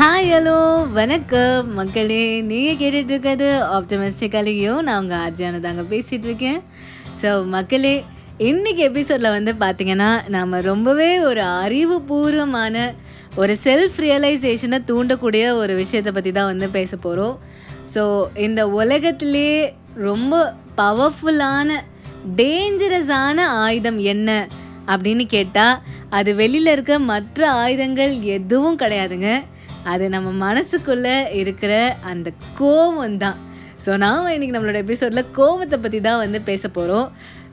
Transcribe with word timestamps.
Hi 0.00 0.30
hello 0.32 0.90
வணக்கம். 0.92 1.72
மக்களே 1.72 2.40
நீங்கள் 2.40 2.76
கேட்டுட்ருக்கிறது 2.76 3.68
இருக்கிறது 3.72 4.82
நான் 4.82 5.02
உங்கள் 5.02 5.18
ஆர்ஜியான 5.18 5.60
தாங்க 5.60 5.82
பேசிகிட்ருக்கேன் 5.82 6.60
ஸோ 7.22 7.46
மக்களே 7.46 8.04
இன்னைக்கு 8.38 8.82
எபிசோடில் 8.82 9.30
வந்து 9.30 9.52
பார்த்திங்கன்னா 9.52 10.28
நாம் 10.28 10.60
ரொம்பவே 10.60 11.18
ஒரு 11.18 11.40
அறிவுபூர்வமான 11.40 12.94
ஒரு 13.36 13.56
செல்ஃப் 13.64 13.98
ரியலைசேஷனை 13.98 14.78
தூண்டக்கூடிய 14.86 15.52
ஒரு 15.52 15.74
விஷயத்தை 15.74 16.12
பற்றி 16.12 16.32
தான் 16.32 16.46
வந்து 16.46 16.68
பேச 16.68 16.96
போகிறோம் 16.96 17.38
ஸோ 17.94 18.26
இந்த 18.36 18.68
உலகத்திலே 18.68 19.74
ரொம்ப 19.94 20.54
பவர்ஃபுல்லான 20.76 21.84
டேஞ்சரஸான 22.36 23.36
ஆயுதம் 23.40 23.98
என்ன 23.98 24.48
அப்படின்னு 24.86 25.26
கேட்டால் 25.26 25.80
அது 26.08 26.34
வெளியில் 26.34 26.66
இருக்க 26.66 26.98
மற்ற 26.98 27.50
ஆயுதங்கள் 27.50 28.20
எதுவும் 28.20 28.78
கிடையாதுங்க. 28.78 29.42
அது 29.84 30.08
நம்ம 30.08 30.28
மனசுக்குள்ளே 30.46 31.32
இருக்கிற 31.32 31.96
அந்த 32.00 32.32
கோவம் 32.58 33.16
தான். 33.16 33.38
ஸோ 33.84 33.96
நாம் 33.96 34.26
இன்றைக்கி 34.26 34.54
நம்மளோட 34.56 34.80
எபிசோடில் 34.84 35.30
கோவத்தை 35.38 35.76
பற்றி 35.82 36.00
தான் 36.00 36.18
வந்து 36.18 36.40
பேச 36.40 36.68
போகிறோம் 36.68 37.08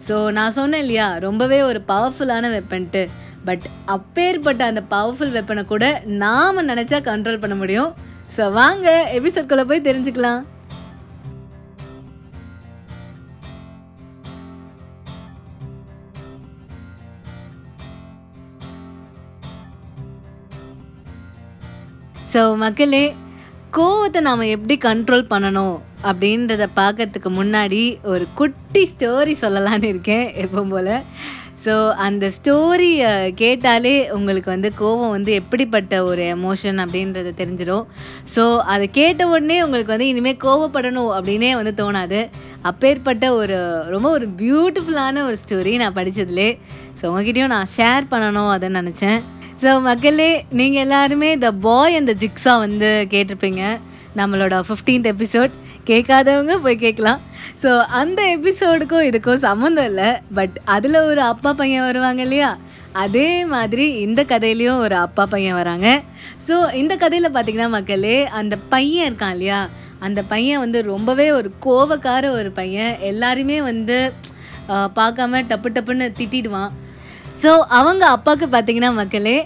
ஸோ 0.07 0.31
நான் 0.31 0.51
சொன்னேன் 0.51 0.81
இல்லையா 0.81 1.17
ரொம்பவே 1.17 1.61
ஒரு 1.61 1.81
பவர்ஃபுல்லான 1.87 2.49
வெப்பன்ட்டு 2.55 3.07
பட் 3.45 3.65
அப்பேற்பட்ட 3.85 4.65
அந்த 4.65 4.83
பவர்ஃபுல் 4.89 5.33
வெப்பனை 5.37 5.65
கூட 5.65 6.01
நாம் 6.05 6.67
நினச்சா 6.71 6.99
கண்ட்ரோல் 7.09 7.41
பண்ண 7.43 7.55
முடியும். 7.55 7.93
ஸோ 8.37 8.51
வாங்க 8.51 9.09
எபிசோட்குள்ளே 9.19 9.63
போய் 9.63 9.87
தெரிஞ்சுக்கலாம். 9.89 10.41
ஸோ 22.31 22.41
மக்களே 22.63 23.05
கோவத்தை 23.75 24.19
நாம் 24.27 24.51
எப்படி 24.53 24.75
கண்ட்ரோல் 24.85 25.23
பண்ணணும் 25.33 25.75
அப்படின்றத 26.09 26.63
பார்க்கறதுக்கு 26.79 27.29
முன்னாடி 27.37 27.81
ஒரு 28.11 28.25
குட்டி 28.39 28.81
ஸ்டோரி 28.91 29.33
சொல்லலான்னு 29.43 29.89
இருக்கேன் 29.93 30.25
எப்பவும் 30.43 30.73
போல். 30.73 30.95
ஸோ 31.63 31.73
அந்த 32.05 32.25
ஸ்டோரி 32.35 32.89
கேட்டாலே 33.41 33.93
உங்களுக்கு 34.17 34.49
வந்து 34.53 34.69
கோவம் 34.81 35.13
வந்து 35.15 35.31
எப்படிப்பட்ட 35.41 35.93
ஒரு 36.09 36.23
எமோஷன் 36.35 36.81
அப்படின்றத 36.83 37.31
தெரிஞ்சிடும். 37.41 37.85
ஸோ 38.35 38.43
அதை 38.73 38.87
கேட்ட 38.99 39.27
உடனே 39.33 39.57
உங்களுக்கு 39.67 39.93
வந்து 39.95 40.11
இனிமேல் 40.13 40.43
கோவப்படணும் 40.45 41.11
அப்படின்னே 41.17 41.51
வந்து 41.59 41.73
தோணாது. 41.81 42.21
அப்பேற்பட்ட 42.71 43.25
ஒரு 43.39 43.57
ரொம்ப 43.93 44.07
ஒரு 44.17 44.27
பியூட்டிஃபுல்லான 44.41 45.23
ஒரு 45.29 45.39
ஸ்டோரி 45.45 45.73
நான் 45.83 45.97
படித்ததுலே 45.99 46.49
ஸோ 46.99 47.05
உங்ககிட்டயும் 47.11 47.55
நான் 47.55 47.73
ஷேர் 47.77 48.05
பண்ணணும் 48.13 48.53
அதை 48.53 48.69
நினச்சேன். 48.79 49.19
ஸோ 49.61 49.69
மக்களே 49.85 50.31
நீங்கள் 50.57 50.83
எல்லாருமே 50.85 51.29
த 51.43 51.47
பாய் 51.63 51.97
அந்த 51.99 52.13
ஜிக்ஸா 52.21 52.53
வந்து 52.63 52.89
கேட்டிருப்பீங்க. 53.13 53.63
நம்மளோட 54.19 54.55
ஃபிஃப்டீன்த் 54.67 55.09
எபிசோட் 55.13 55.53
கேட்காதவங்க 55.89 56.55
போய் 56.65 56.83
கேட்கலாம். 56.83 57.21
ஸோ 57.63 57.71
அந்த 57.99 58.19
எபிசோடுக்கும் 58.35 59.07
இதுக்கும் 59.09 59.41
சம்மந்தம் 59.47 59.87
இல்லை. 59.91 60.09
பட் 60.37 60.55
அதில் 60.75 60.99
ஒரு 61.09 61.21
அப்பா 61.31 61.51
பையன் 61.61 61.87
வருவாங்க 61.89 62.21
இல்லையா? 62.27 62.51
அதே 63.03 63.29
மாதிரி 63.55 63.85
இந்த 64.05 64.21
கதையிலையும் 64.31 64.83
ஒரு 64.85 64.95
அப்பா 65.05 65.23
பையன் 65.33 65.59
வராங்க. 65.61 65.87
ஸோ 66.47 66.55
இந்த 66.81 66.93
கதையில் 67.03 67.33
பார்த்தீங்கன்னா 67.35 67.69
மக்களே 67.77 68.17
அந்த 68.39 68.55
பையன் 68.73 69.07
இருக்கான் 69.09 69.35
இல்லையா? 69.37 69.61
அந்த 70.07 70.21
பையன் 70.33 70.63
வந்து 70.63 70.79
ரொம்பவே 70.93 71.27
ஒரு 71.39 71.51
கோவக்கார 71.67 72.23
ஒரு 72.39 72.51
பையன். 72.59 72.93
எல்லாருமே 73.11 73.57
வந்து 73.71 73.97
பார்க்காம 74.99 75.41
டப்பு 75.51 75.69
டப்புன்னு 75.75 76.07
திட்டிடுவான். 76.19 76.71
ஸோ 77.43 77.51
அவங்க 77.79 78.03
அப்பாவுக்கு 78.15 78.47
பார்த்தீங்கன்னா 78.53 78.91
மக்களே 79.01 79.37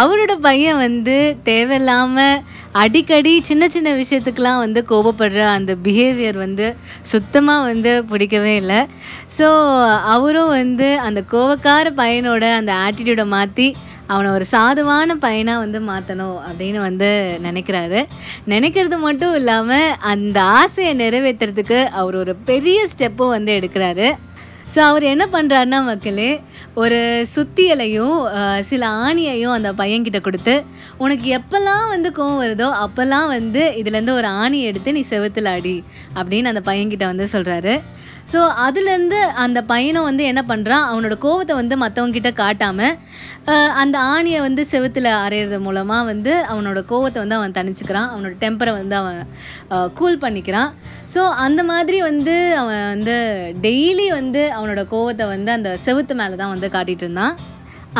அவரோட 0.00 0.32
பையன் 0.46 0.80
வந்து 0.86 1.16
தேவையில்லாமல் 1.48 2.42
அடிக்கடி 2.82 3.32
சின்ன 3.48 3.64
சின்ன 3.74 3.88
விஷயத்துக்கெலாம் 4.00 4.60
வந்து 4.64 4.80
கோபப்படுற 4.90 5.40
அந்த 5.56 5.72
பிஹேவியர் 5.84 6.38
வந்து 6.44 6.66
சுத்தமாக 7.12 7.66
வந்து 7.70 7.92
பிடிக்கவே 8.10 8.52
இல்லை. 8.62 8.80
ஸோ 9.38 9.48
அவரும் 10.14 10.52
வந்து 10.60 10.88
அந்த 11.06 11.22
கோவக்கார 11.34 11.92
பையனோட 12.02 12.44
அந்த 12.60 12.72
ஆட்டிடியூடை 12.86 13.26
மாற்றி 13.36 13.68
அவனை 14.12 14.28
ஒரு 14.36 14.46
சாதுவான 14.52 15.14
பையனாக 15.24 15.62
வந்து 15.64 15.78
மாற்றணும் 15.90 16.38
அப்படின்னு 16.46 16.80
வந்து 16.86 17.10
நினைக்கிறாரு. 17.44 18.00
நினைக்கிறது 18.52 18.96
மட்டும் 19.08 19.34
இல்லாமல் 19.40 19.92
அந்த 20.12 20.38
ஆசையை 20.60 20.94
நிறைவேற்றுறதுக்கு 21.02 21.78
அவர் 22.00 22.16
ஒரு 22.22 22.34
பெரிய 22.50 22.80
ஸ்டெப்பும் 22.92 23.34
வந்து 23.36 23.52
எடுக்கிறாரு. 23.58 24.08
ஸோ 24.74 24.80
அவர் 24.80 25.04
என்ன 25.04 25.24
பண்ணுறாருன்னா 25.32 25.78
மக்களே 25.84 26.30
ஒரு 26.74 26.98
சுத்தியலையும் 27.34 28.18
சில 28.60 28.82
ஆணியையும் 29.00 29.54
அந்த 29.54 29.70
பையன்கிட்ட 29.72 30.18
கொடுத்து 30.20 30.54
உனக்கு 30.96 31.26
எப்போல்லாம் 31.38 31.86
வந்து 31.88 32.10
கோவம் 32.10 32.42
வருதோ 32.42 32.68
அப்போல்லாம் 32.80 33.28
வந்து 33.28 33.62
இதுலேருந்து 33.76 34.14
ஒரு 34.14 34.28
ஆணியை 34.40 34.66
எடுத்து 34.66 34.92
நீ 34.92 35.02
செவுத்துல 35.10 35.54
அடி 35.54 35.76
அப்படின்னு 36.14 36.52
அந்த 36.52 36.62
பையன்கிட்ட 36.66 37.06
வந்து 37.06 37.26
சொல்கிறாரு 37.32 37.74
ஸோ 38.32 38.40
அதுலேருந்து 38.64 39.18
அந்த 39.44 39.58
பையனும் 39.70 40.06
வந்து 40.08 40.24
என்ன 40.30 40.42
பண்ணுறான் 40.50 40.84
அவனோட 40.90 41.14
கோவத்தை 41.24 41.54
வந்து 41.60 41.76
மற்றவங்கிட்ட 41.82 42.30
காட்டாமல் 42.42 42.96
அந்த 43.82 43.96
ஆணியை 44.14 44.40
வந்து 44.46 44.62
செவுத்தில் 44.72 45.08
அரையிறது 45.24 45.58
மூலமாக 45.66 46.08
வந்து 46.10 46.32
அவனோட 46.52 46.80
கோவத்தை 46.90 47.18
வந்து 47.22 47.38
அவன் 47.38 47.54
தணிச்சுக்கிறான். 47.58 48.08
அவனோட 48.12 48.34
டெம்பரை 48.42 48.72
வந்து 48.80 48.96
அவன் 49.00 49.20
கூல் 49.98 50.20
பண்ணிக்கிறான். 50.24 50.70
ஸோ 51.14 51.20
அந்த 51.44 51.60
மாதிரி 51.70 51.98
வந்து 52.08 52.34
அவன் 52.62 52.84
வந்து 52.92 53.16
டெய்லி 53.66 54.06
வந்து 54.18 54.42
அவனோட 54.58 54.82
கோவத்தை 54.94 55.26
வந்து 55.34 55.50
அந்த 55.58 55.70
செவுத்து 55.86 56.16
மேலே 56.20 56.36
தான் 56.42 56.52
வந்து 56.54 56.68
காட்டிகிட்டு 56.76 57.06
இருந்தான். 57.06 57.34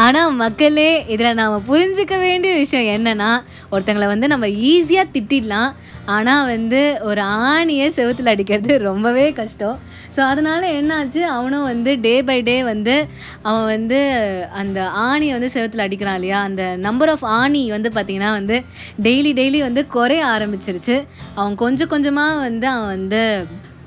ஆனால் 0.02 0.32
மக்களே 0.42 0.90
இதில் 1.14 1.38
நாம் 1.42 1.66
புரிஞ்சுக்க 1.70 2.16
வேண்டிய 2.26 2.52
விஷயம் 2.62 2.90
என்னென்னா 2.96 3.30
ஒருத்தங்களை 3.74 4.08
வந்து 4.14 4.26
நம்ம 4.32 4.48
ஈஸியாக 4.72 5.12
திட்டிடலாம். 5.14 5.70
ஆனால் 6.16 6.46
வந்து 6.54 6.82
ஒரு 7.08 7.22
ஆணியை 7.54 7.86
செவுத்தில் 7.96 8.32
அடிக்கிறது 8.32 8.76
ரொம்பவே 8.90 9.26
கஷ்டம். 9.40 9.78
ஸோ 10.14 10.20
அதனால் 10.30 10.64
என்னாச்சு? 10.78 11.20
அவனும் 11.36 11.66
வந்து 11.70 11.90
டே 12.06 12.14
பை 12.28 12.38
டே 12.48 12.56
வந்து 12.70 12.94
அவன் 13.48 13.66
வந்து 13.74 13.98
அந்த 14.60 14.78
ஆணியை 15.08 15.32
வந்து 15.36 15.50
செவத்தில் 15.54 15.84
அடிக்கிறான் 15.86 16.18
இல்லையா? 16.18 16.38
அந்த 16.48 16.62
நம்பர் 16.86 17.12
ஆஃப் 17.14 17.26
ஆணி 17.40 17.62
வந்து 17.76 17.90
பார்த்திங்கன்னா 17.96 18.30
வந்து 18.38 18.56
டெய்லி 19.06 19.32
டெய்லி 19.40 19.60
வந்து 19.68 19.84
குறைய 19.96 20.24
ஆரம்பிச்சிருச்சு. 20.34 20.96
அவன் 21.38 21.56
கொஞ்சம் 21.64 21.92
கொஞ்சமாக 21.94 22.42
வந்து 22.46 22.68
அவன் 22.74 22.92
வந்து 22.96 23.22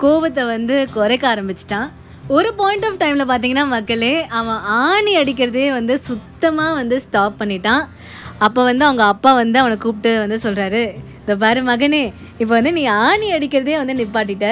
கோவத்தை 0.04 0.46
வந்து 0.56 0.78
குறைக்க 0.98 1.26
ஆரம்பிச்சிட்டான். 1.34 1.90
ஒரு 2.36 2.50
பாயிண்ட் 2.60 2.86
ஆஃப் 2.88 3.00
டைமில் 3.02 3.30
பார்த்தீங்கன்னா 3.30 3.66
மக்களே 3.76 4.16
அவன் 4.40 4.62
ஆணி 4.84 5.14
அடிக்கிறதே 5.22 5.66
வந்து 5.78 5.96
சுத்தமாக 6.10 6.78
வந்து 6.82 6.98
ஸ்டாப் 7.06 7.40
பண்ணிட்டான். 7.42 7.84
அப்போ 8.46 8.62
வந்து 8.70 8.84
அவங்க 8.88 9.04
அப்பா 9.14 9.32
வந்து 9.42 9.58
அவனை 9.64 9.76
கூப்பிட்டு 9.84 10.12
வந்து 10.24 10.38
சொல்கிறாரு 10.46 10.84
இந்த 11.20 11.34
பாரு 11.42 11.60
மகனே 11.68 12.02
இப்போ 12.42 12.54
வந்து 12.58 12.72
நீ 12.78 12.84
ஆணி 13.08 13.28
அடிக்கிறதே 13.36 13.76
வந்து 13.82 13.94
நிப்பாட்டிட்ட. 14.00 14.48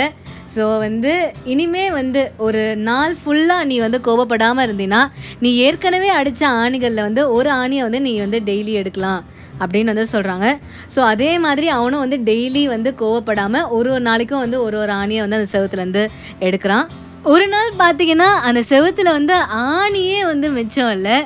ஸோ 0.56 0.64
வந்து 0.80 1.14
இனிமே 1.46 1.86
வந்து 1.92 2.22
ஒரு 2.38 2.64
நாள் 2.90 3.14
ஃபுல்லாக 3.20 3.68
நீ 3.70 3.76
வந்து 3.80 4.00
கோபப்படாமல் 4.08 4.66
இருந்தீன்னா 4.68 5.02
நீ 5.40 5.52
ஏற்கனவே 5.68 6.10
அடித்த 6.20 6.44
ஆணிகளில் 6.64 7.06
வந்து 7.08 7.24
ஒரு 7.32 7.50
ஆணியை 7.62 7.84
வந்து 7.88 8.02
நீ 8.02 8.14
வந்து 8.20 8.40
டெய்லி 8.50 8.74
எடுக்கலாம் 8.82 9.22
அப்படின்னு 9.62 9.94
வந்து 9.94 10.08
சொல்கிறாங்க 10.14 10.48
ஸோ 10.96 11.00
அதே 11.12 11.32
மாதிரி 11.40 11.68
அவனும் 11.78 12.04
வந்து 12.06 12.18
டெய்லி 12.30 12.64
வந்து 12.68 12.92
கோவப்படாமல் 13.02 13.68
ஒரு 13.78 13.90
ஒரு 13.96 14.04
நாளைக்கும் 14.10 14.44
வந்து 14.46 14.58
ஒரு 14.62 14.78
ஒரு 14.78 14.94
ஆணியை 15.02 15.22
வந்து 15.24 15.40
அந்த 15.40 15.50
செவத்துலேருந்து 15.54 16.04
எடுக்கிறான். 16.48 16.88
ஒரு 17.34 17.46
நாள் 17.48 17.72
பார்த்தீங்கன்னா 17.84 18.30
அந்த 18.50 18.62
செவத்தில் 18.70 19.16
வந்து 19.18 19.36
ஆணியே 19.74 20.20
வந்து 20.32 20.48
மிச்சம் 20.50 20.92
இல்லை. 20.92 21.18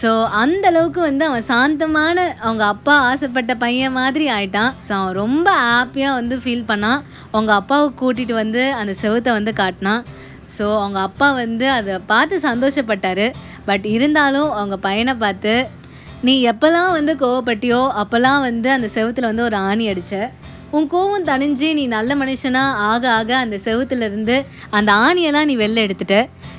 ஸோ 0.00 0.10
அந்த 0.40 0.64
அளவுக்கு 0.70 1.00
வந்து 1.06 1.24
அவன் 1.28 1.46
சாந்தமான 1.50 2.16
அவங்க 2.44 2.64
அப்பா 2.74 2.94
ஆசைப்பட்ட 3.10 3.52
பையன் 3.62 3.96
மாதிரி 4.00 4.26
ஆயிட்டான். 4.36 4.74
ஸோ 4.88 4.92
அவன் 4.98 5.18
ரொம்ப 5.22 5.48
ஹாப்பியாக 5.62 6.18
வந்து 6.18 6.36
ஃபீல் 6.42 6.68
பண்ணான். 6.70 7.00
அவங்க 7.32 7.52
அப்பாவை 7.60 7.88
கூட்டிகிட்டு 8.00 8.34
வந்து 8.42 8.62
அந்த 8.80 8.92
செவுத்தை 9.02 9.32
வந்து 9.38 9.52
காட்டினான். 9.60 10.02
ஸோ 10.56 10.66
அவங்க 10.82 10.98
அப்பா 11.08 11.28
வந்து 11.42 11.66
அதை 11.78 11.94
பார்த்து 12.12 12.36
சந்தோஷப்பட்டார். 12.48 13.26
பட் 13.70 13.86
இருந்தாலும் 13.96 14.50
அவங்க 14.58 14.76
பையனை 14.86 15.14
பார்த்து 15.24 15.54
நீ 16.26 16.34
எப்போல்லாம் 16.50 16.92
வந்து 16.98 17.12
கோவப்பட்டியோ 17.24 17.80
அப்போல்லாம் 18.02 18.40
வந்து 18.48 18.68
அந்த 18.76 18.86
செவத்தில் 18.94 19.30
வந்து 19.30 19.44
ஒரு 19.48 19.56
ஆணி 19.68 19.84
அடித்த 19.90 20.16
உன் 20.76 20.88
கோவம் 20.92 21.26
தணிஞ்சு 21.28 21.68
நீ 21.76 21.84
நல்ல 21.94 22.10
மனுஷனா 22.14 22.62
ஆக 22.88 23.04
ஆக 23.18 23.30
அந்த 23.44 23.56
செவத்துலேருந்து 23.66 24.34
அந்த 24.78 24.90
ஆணியெல்லாம் 25.06 25.48
நீ 25.50 25.54
வெளில 25.56 25.84
எடுத்துட்ட. 25.86 26.16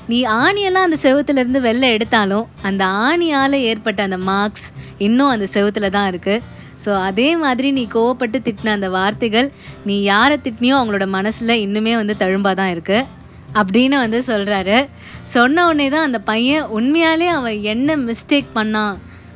நீ 0.08 0.18
ஆணியெல்லாம் 0.44 0.86
அந்த 0.88 0.98
செவத்துலேருந்து 1.04 1.60
வெளில 1.66 1.88
எடுத்தாலும் 1.96 2.46
அந்த 2.68 2.82
ஆணியால் 3.08 3.56
ஏற்பட்ட 3.68 4.00
அந்த 4.02 4.18
மார்க்ஸ் 4.30 4.66
இன்னும் 5.06 5.32
அந்த 5.34 5.46
செவத்தில் 5.54 5.94
தான் 5.96 6.08
இருக்குது 6.12 6.42
ஸோ 6.84 6.90
அதே 7.08 7.28
மாதிரி 7.36 7.68
நீ 7.78 7.84
கோவப்பட்டு 7.94 8.38
திட்டின 8.46 8.72
அந்த 8.78 8.88
வார்த்தைகள் 8.96 9.48
நீ 9.84 9.96
யாரை 10.02 10.36
திட்டினியோ 10.44 10.74
அவங்களோட 10.78 11.06
மனசில் 11.16 11.54
இன்னுமே 11.64 11.94
வந்து 12.00 12.16
தழும்பாக 12.22 12.54
தான் 12.60 12.72
இருக்குது 12.74 13.06
அப்படின்னு 13.60 13.96
வந்து 14.04 14.18
சொல்கிறாரு 14.26 14.76
சொன்ன 15.36 15.64
உடனே 15.66 15.88
தான் 15.88 16.06
அந்த 16.08 16.18
பையன் 16.30 16.66
உண்மையாலே 16.78 17.30
அவன் 17.38 17.58
என்ன 17.72 17.96
மிஸ்டேக் 18.08 18.50
பண்ணான் 18.58 18.94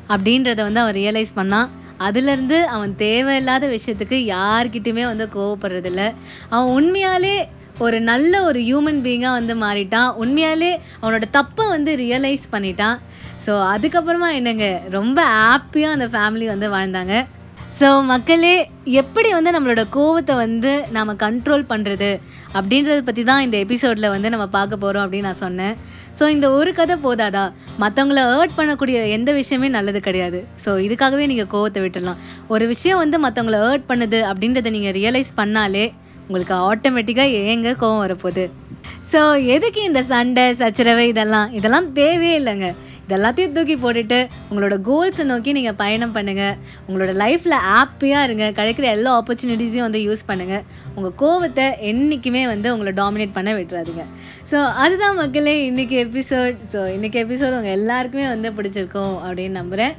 அப்படின்றத 0.09 0.61
வந்து 0.69 0.81
அவன் 0.81 0.99
ரியலைஸ் 1.03 1.33
பண்ணான். 1.37 1.69
அதுலேருந்து 2.09 2.59
அவன் 2.77 2.97
தேவையில்லாத 2.97 3.67
விஷயத்துக்கு 3.67 4.19
யார்கிட்டையுமே 4.35 5.05
வந்து 5.05 5.29
கோவப்படுறதில்ல. 5.35 6.15
அவன் 6.49 6.71
உண்மையாலே 6.77 7.37
ஒரு 7.79 8.01
நல்ல 8.01 8.45
ஒரு 8.45 8.61
ஹியூமன் 8.61 9.01
பீயிங்காக 9.07 9.39
வந்து 9.39 9.55
மாறிட்டான். 9.57 10.11
உண்மையாலே 10.21 10.73
அவனோட 11.03 11.25
தப்பை 11.33 11.65
வந்து 11.69 11.97
ரியலைஸ் 11.97 12.45
பண்ணிட்டான். 12.53 12.99
ஸோ 13.47 13.53
அதுக்கப்புறமா 13.75 14.29
என்னங்க? 14.35 14.67
ரொம்ப 14.91 15.19
ஹாப்பியாக 15.25 15.97
அந்த 15.97 16.07
ஃபேமிலி 16.07 16.47
வந்து 16.47 16.69
வாழ்ந்தாங்க. 16.71 17.15
ஸோ 17.79 17.89
மக்களே 18.11 18.53
எப்படி 19.01 19.29
வந்து 19.37 19.53
நம்மளோட 19.55 19.83
கோவத்தை 19.97 20.35
வந்து 20.43 20.73
நாம் 20.97 21.11
கண்ட்ரோல் 21.23 21.65
பண்ணுறது 21.71 22.11
அப்படின்றத 22.59 22.99
பற்றி 23.09 23.23
தான் 23.31 23.45
இந்த 23.47 23.57
எபிசோடில் 23.65 24.13
வந்து 24.13 24.29
நம்ம 24.35 24.47
பார்க்க 24.57 24.83
போகிறோம் 24.85 25.05
அப்படின்னு 25.05 25.29
நான் 25.29 25.41
சொன்னேன். 25.47 25.75
ஸோ 26.19 26.25
இந்த 26.35 26.47
ஒரு 26.59 26.73
கதை 26.79 26.97
போதாதா? 27.07 27.45
மற்றவங்கள 27.83 28.23
ஹர்ட் 28.33 28.57
பண்ணக்கூடிய 28.59 28.99
எந்த 29.17 29.31
விஷயமே 29.41 29.69
நல்லது 29.77 30.01
கிடையாது. 30.09 30.41
ஸோ 30.65 30.71
இதுக்காகவே 30.87 31.27
நீங்கள் 31.33 31.51
கோவத்தை 31.55 31.83
விட்டுடலாம் 31.85 32.21
ஒரு 32.55 32.67
விஷயம் 32.73 33.03
வந்து 33.03 33.19
மற்றவங்கள 33.25 33.59
ஹர்ட் 33.67 33.89
பண்ணுது 33.91 34.21
அப்படின்றத 34.31 34.73
நீங்கள் 34.77 34.97
ரியலைஸ் 35.01 35.33
பண்ணாலே 35.41 35.85
உங்களுக்கு 36.27 36.57
ஆட்டோமேட்டிக்காக 36.71 37.43
ஏங்க 37.53 37.75
கோவம் 37.83 38.05
வரப்போகுது. 38.05 38.47
ஸோ 39.13 39.21
எதுக்கு 39.57 39.81
இந்த 39.91 40.01
சண்டை 40.13 40.45
சச்சரவை 40.63 41.07
இதெல்லாம்? 41.13 41.51
இதெல்லாம் 41.59 41.89
தேவையே 42.01 42.37
இல்லைங்க. 42.43 42.69
இதெல்லாத்தையும் 43.09 43.55
தூக்கி 43.57 43.77
போட்டுட்டு 43.85 44.19
உங்களோட 44.51 44.77
கோல்ஸை 44.89 45.25
நோக்கி 45.31 45.53
நீங்கள் 45.59 45.77
பயணம் 45.83 46.15
பண்ணுங்கள் 46.17 46.55
உங்களோட 46.89 47.13
லைஃப்பில் 47.23 47.57
ஹாப்பியாக 47.71 48.27
இருங்க. 48.29 48.47
கிடைக்கிற 48.59 48.89
எல்லா 48.97 49.13
ஆப்பர்ச்சுனிட்டிஸையும் 49.21 49.87
வந்து 49.89 50.03
யூஸ் 50.09 50.29
பண்ணுங்கள் 50.31 50.65
உங்கள் 50.97 51.17
கோவத்தை 51.23 51.67
என்றைக்குமே 51.91 52.45
வந்து 52.53 52.71
உங்களை 52.75 52.93
டாமினேட் 53.03 53.37
பண்ண 53.39 53.53
விட்டுறாதுங்க. 53.59 54.05
ஸோ 54.51 54.59
அதுதான் 54.85 55.19
மக்களே 55.23 55.55
இன்றைக்கி 55.71 55.97
எபிசோட் 56.07 56.59
ஸோ 56.73 56.81
இன்றைக்கி 56.97 57.19
எபிசோட் 57.25 57.59
உங்கள் 57.59 57.77
எல்லாருக்குமே 57.79 58.27
வந்து 58.35 58.51
பிடிச்சிருக்கும் 58.59 59.17
அப்படின்னு 59.27 59.61
நம்புகிறேன் 59.61 59.95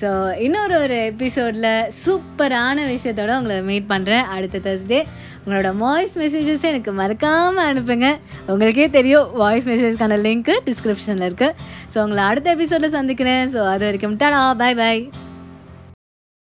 ஸோ 0.00 0.10
இன்னொரு 0.44 0.74
ஒரு 0.82 0.96
எபிசோடில் 1.10 1.66
சூப்பரான 2.04 2.84
விஷயத்தோட 2.92 3.32
உங்களை 3.38 3.56
மீட் 3.62 3.88
பண்ணுறேன் 3.88 4.28
அடுத்த 4.34 4.60
தேர்ஸ்டே 4.66 5.00
உங்களோட 5.42 5.68
வாய்ஸ் 5.76 6.16
மெசேஜஸ் 6.18 6.68
எனக்கு 6.70 6.92
மறக்காமல் 6.92 7.66
அனுப்புங்க. 7.70 8.08
உங்களுக்கே 8.52 8.86
தெரியும் 8.90 9.30
வாய்ஸ் 9.32 9.68
மெசேஜ்க்கான 9.68 10.20
லிங்க்கு 10.26 10.56
டிஸ்கிரிப்ஷனில் 10.68 11.26
இருக்குது 11.28 11.56
ஸோ 11.94 11.98
உங்களை 12.04 12.24
அடுத்த 12.24 12.54
எபிசோடில் 12.56 12.96
சந்திக்கிறேன். 12.98 13.44
ஸோ 13.54 13.62
அது 13.72 13.84
வரைக்கும் 13.88 14.16
டடா 14.22 14.40
பாய் 14.62 14.78
பாய் 14.82 15.02